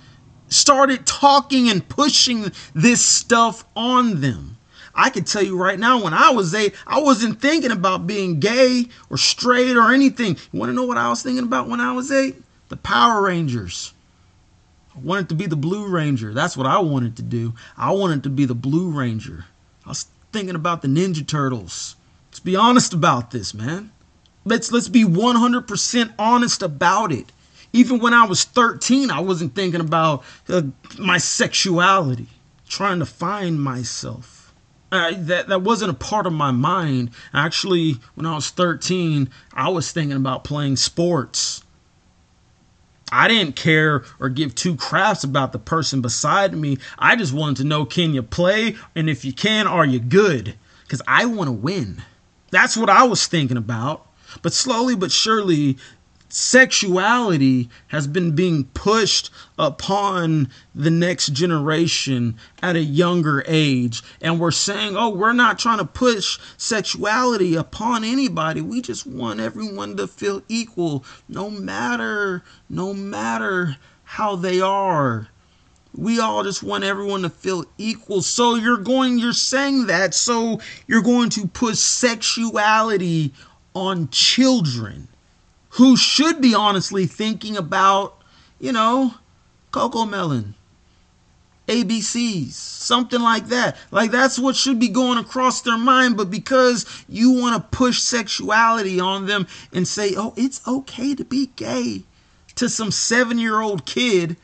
[0.49, 4.57] started talking and pushing this stuff on them.
[4.95, 8.41] I can tell you right now, when I was eight, I wasn't thinking about being
[8.41, 10.37] gay or straight or anything.
[10.53, 12.37] You want to know what I was thinking about when I was eight?
[12.69, 13.95] The Power Rangers.
[14.95, 16.35] I wanted to be the Blue Ranger.
[16.35, 17.55] That's what I wanted to do.
[17.77, 19.45] I wanted to be the Blue Ranger.
[19.87, 21.97] I was thinking about the Ninja Turtles.
[22.29, 23.91] Let's be honest about this, man.
[24.45, 27.33] Let's let's be 100% honest about it.
[27.73, 30.63] Even when I was 13, I wasn't thinking about uh,
[30.99, 32.27] my sexuality,
[32.69, 34.53] trying to find myself.
[34.93, 37.11] Uh, that that wasn't a part of my mind.
[37.33, 41.63] Actually, when I was 13, I was thinking about playing sports.
[43.13, 46.79] I didn't care or give two craps about the person beside me.
[46.99, 48.77] I just wanted to know can you play?
[48.95, 50.55] And if you can, are you good?
[50.83, 52.03] Because I want to win.
[52.51, 54.07] That's what I was thinking about.
[54.43, 55.77] But slowly but surely,
[56.33, 64.03] sexuality has been being pushed upon the next generation at a younger age.
[64.21, 68.61] And we're saying, oh, we're not trying to push sexuality upon anybody.
[68.61, 75.29] We just want everyone to feel equal, no matter, no matter how they are.
[75.95, 78.23] We all just want everyone to feel equal.
[78.23, 80.15] So you're going, you're saying that.
[80.15, 83.33] So you're going to push sexuality
[83.75, 85.09] on children
[85.71, 88.17] who should be honestly thinking about,
[88.59, 89.15] you know,
[89.73, 90.55] Cocomelon,
[91.69, 93.77] ABCs, something like that.
[93.91, 96.17] Like that's what should be going across their mind.
[96.17, 101.25] But because you want to push sexuality on them and say, oh, it's okay to
[101.25, 102.03] be gay
[102.57, 104.37] to some seven year old kid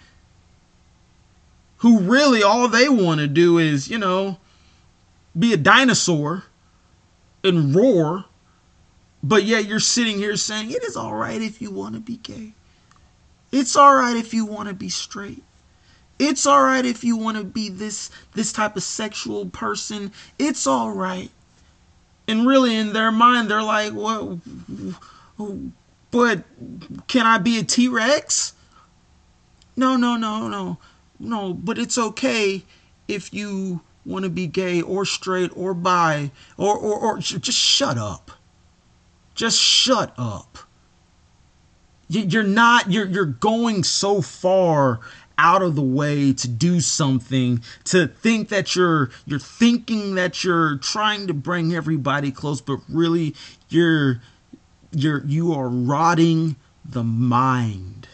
[1.78, 4.38] who really all they want to do is, you know,
[5.36, 6.44] be a dinosaur
[7.42, 8.24] and roar
[9.22, 12.16] But yet you're sitting here saying it is all right if you want to be
[12.18, 12.52] gay.
[13.52, 15.42] It's all right if you want to be straight.
[16.18, 20.12] It's all right if you want to be this this type of sexual person.
[20.38, 21.30] It's all right.
[22.28, 24.40] And really in their mind they're like, "Well,
[26.10, 26.44] but
[27.06, 28.54] can I be a T-Rex?"
[29.76, 30.78] No, no, no, no.
[31.18, 32.62] No, but it's okay
[33.08, 37.98] if you want to be gay or straight or bi or or, or just shut
[37.98, 38.30] up.
[39.37, 40.59] Just shut up.
[42.09, 45.01] You're not you're you're going so far
[45.39, 50.76] out of the way to do something to think that you're you're thinking that you're
[50.78, 53.34] trying to bring everybody close but really
[53.68, 54.22] you're
[54.93, 58.09] you're you are rotting the mind.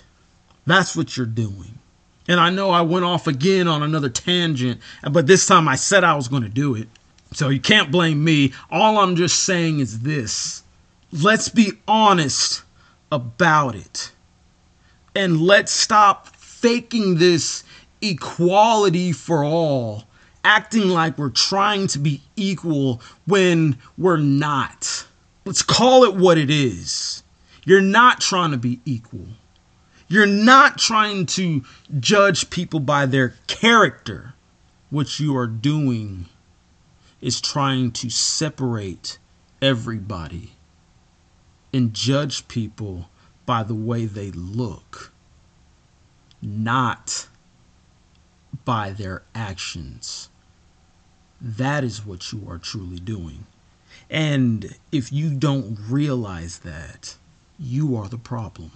[0.67, 1.79] That's what you're doing.
[2.27, 6.03] And i know i went off again on another tangent but this time i said
[6.03, 6.89] i was going to do it.
[7.35, 8.53] So you can't blame me.
[8.71, 10.62] All i'm just saying is this
[11.13, 12.63] let's be honest
[13.11, 14.13] about it
[15.15, 17.65] and let's stop faking this
[18.01, 20.05] equality for all,
[20.43, 25.07] acting like we're trying to be equal when we're not.
[25.45, 27.23] Let's call it what it is.
[27.65, 29.27] You're not trying to be equal.
[30.09, 31.63] You're not trying to
[32.01, 34.35] judge people by their character.
[34.91, 36.27] What you are doing
[37.21, 39.19] is trying to separate
[39.61, 40.52] everybody
[41.73, 43.09] and judge people
[43.47, 45.13] by the way they look
[46.43, 47.29] not
[48.65, 50.29] by their actions.
[51.41, 53.47] That is what you are truly doing.
[54.11, 57.17] And if you don't realize that,
[57.59, 58.73] you are the problem.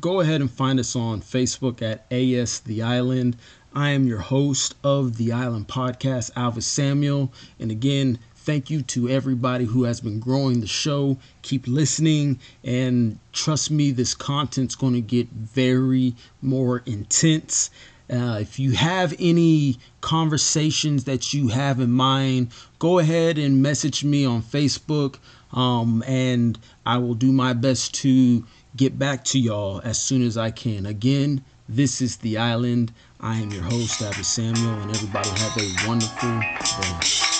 [0.00, 3.36] Go ahead and find us on Facebook at AS The Island.
[3.74, 7.32] I am your host of the Island Podcast, Alvis Samuel.
[7.58, 11.16] And again, Thank you to everybody who has been growing the show.
[11.42, 17.70] Keep listening, and trust me, this content's going to get very more intense.
[18.08, 24.04] Uh, if you have any conversations that you have in mind, go ahead and message
[24.04, 25.16] me on Facebook,
[25.52, 28.44] um, and I will do my best to
[28.76, 30.86] get back to y'all as soon as I can.
[30.86, 32.92] Again, this is The Island.
[33.18, 37.35] I am your host, Abby Samuel, and everybody have a wonderful day.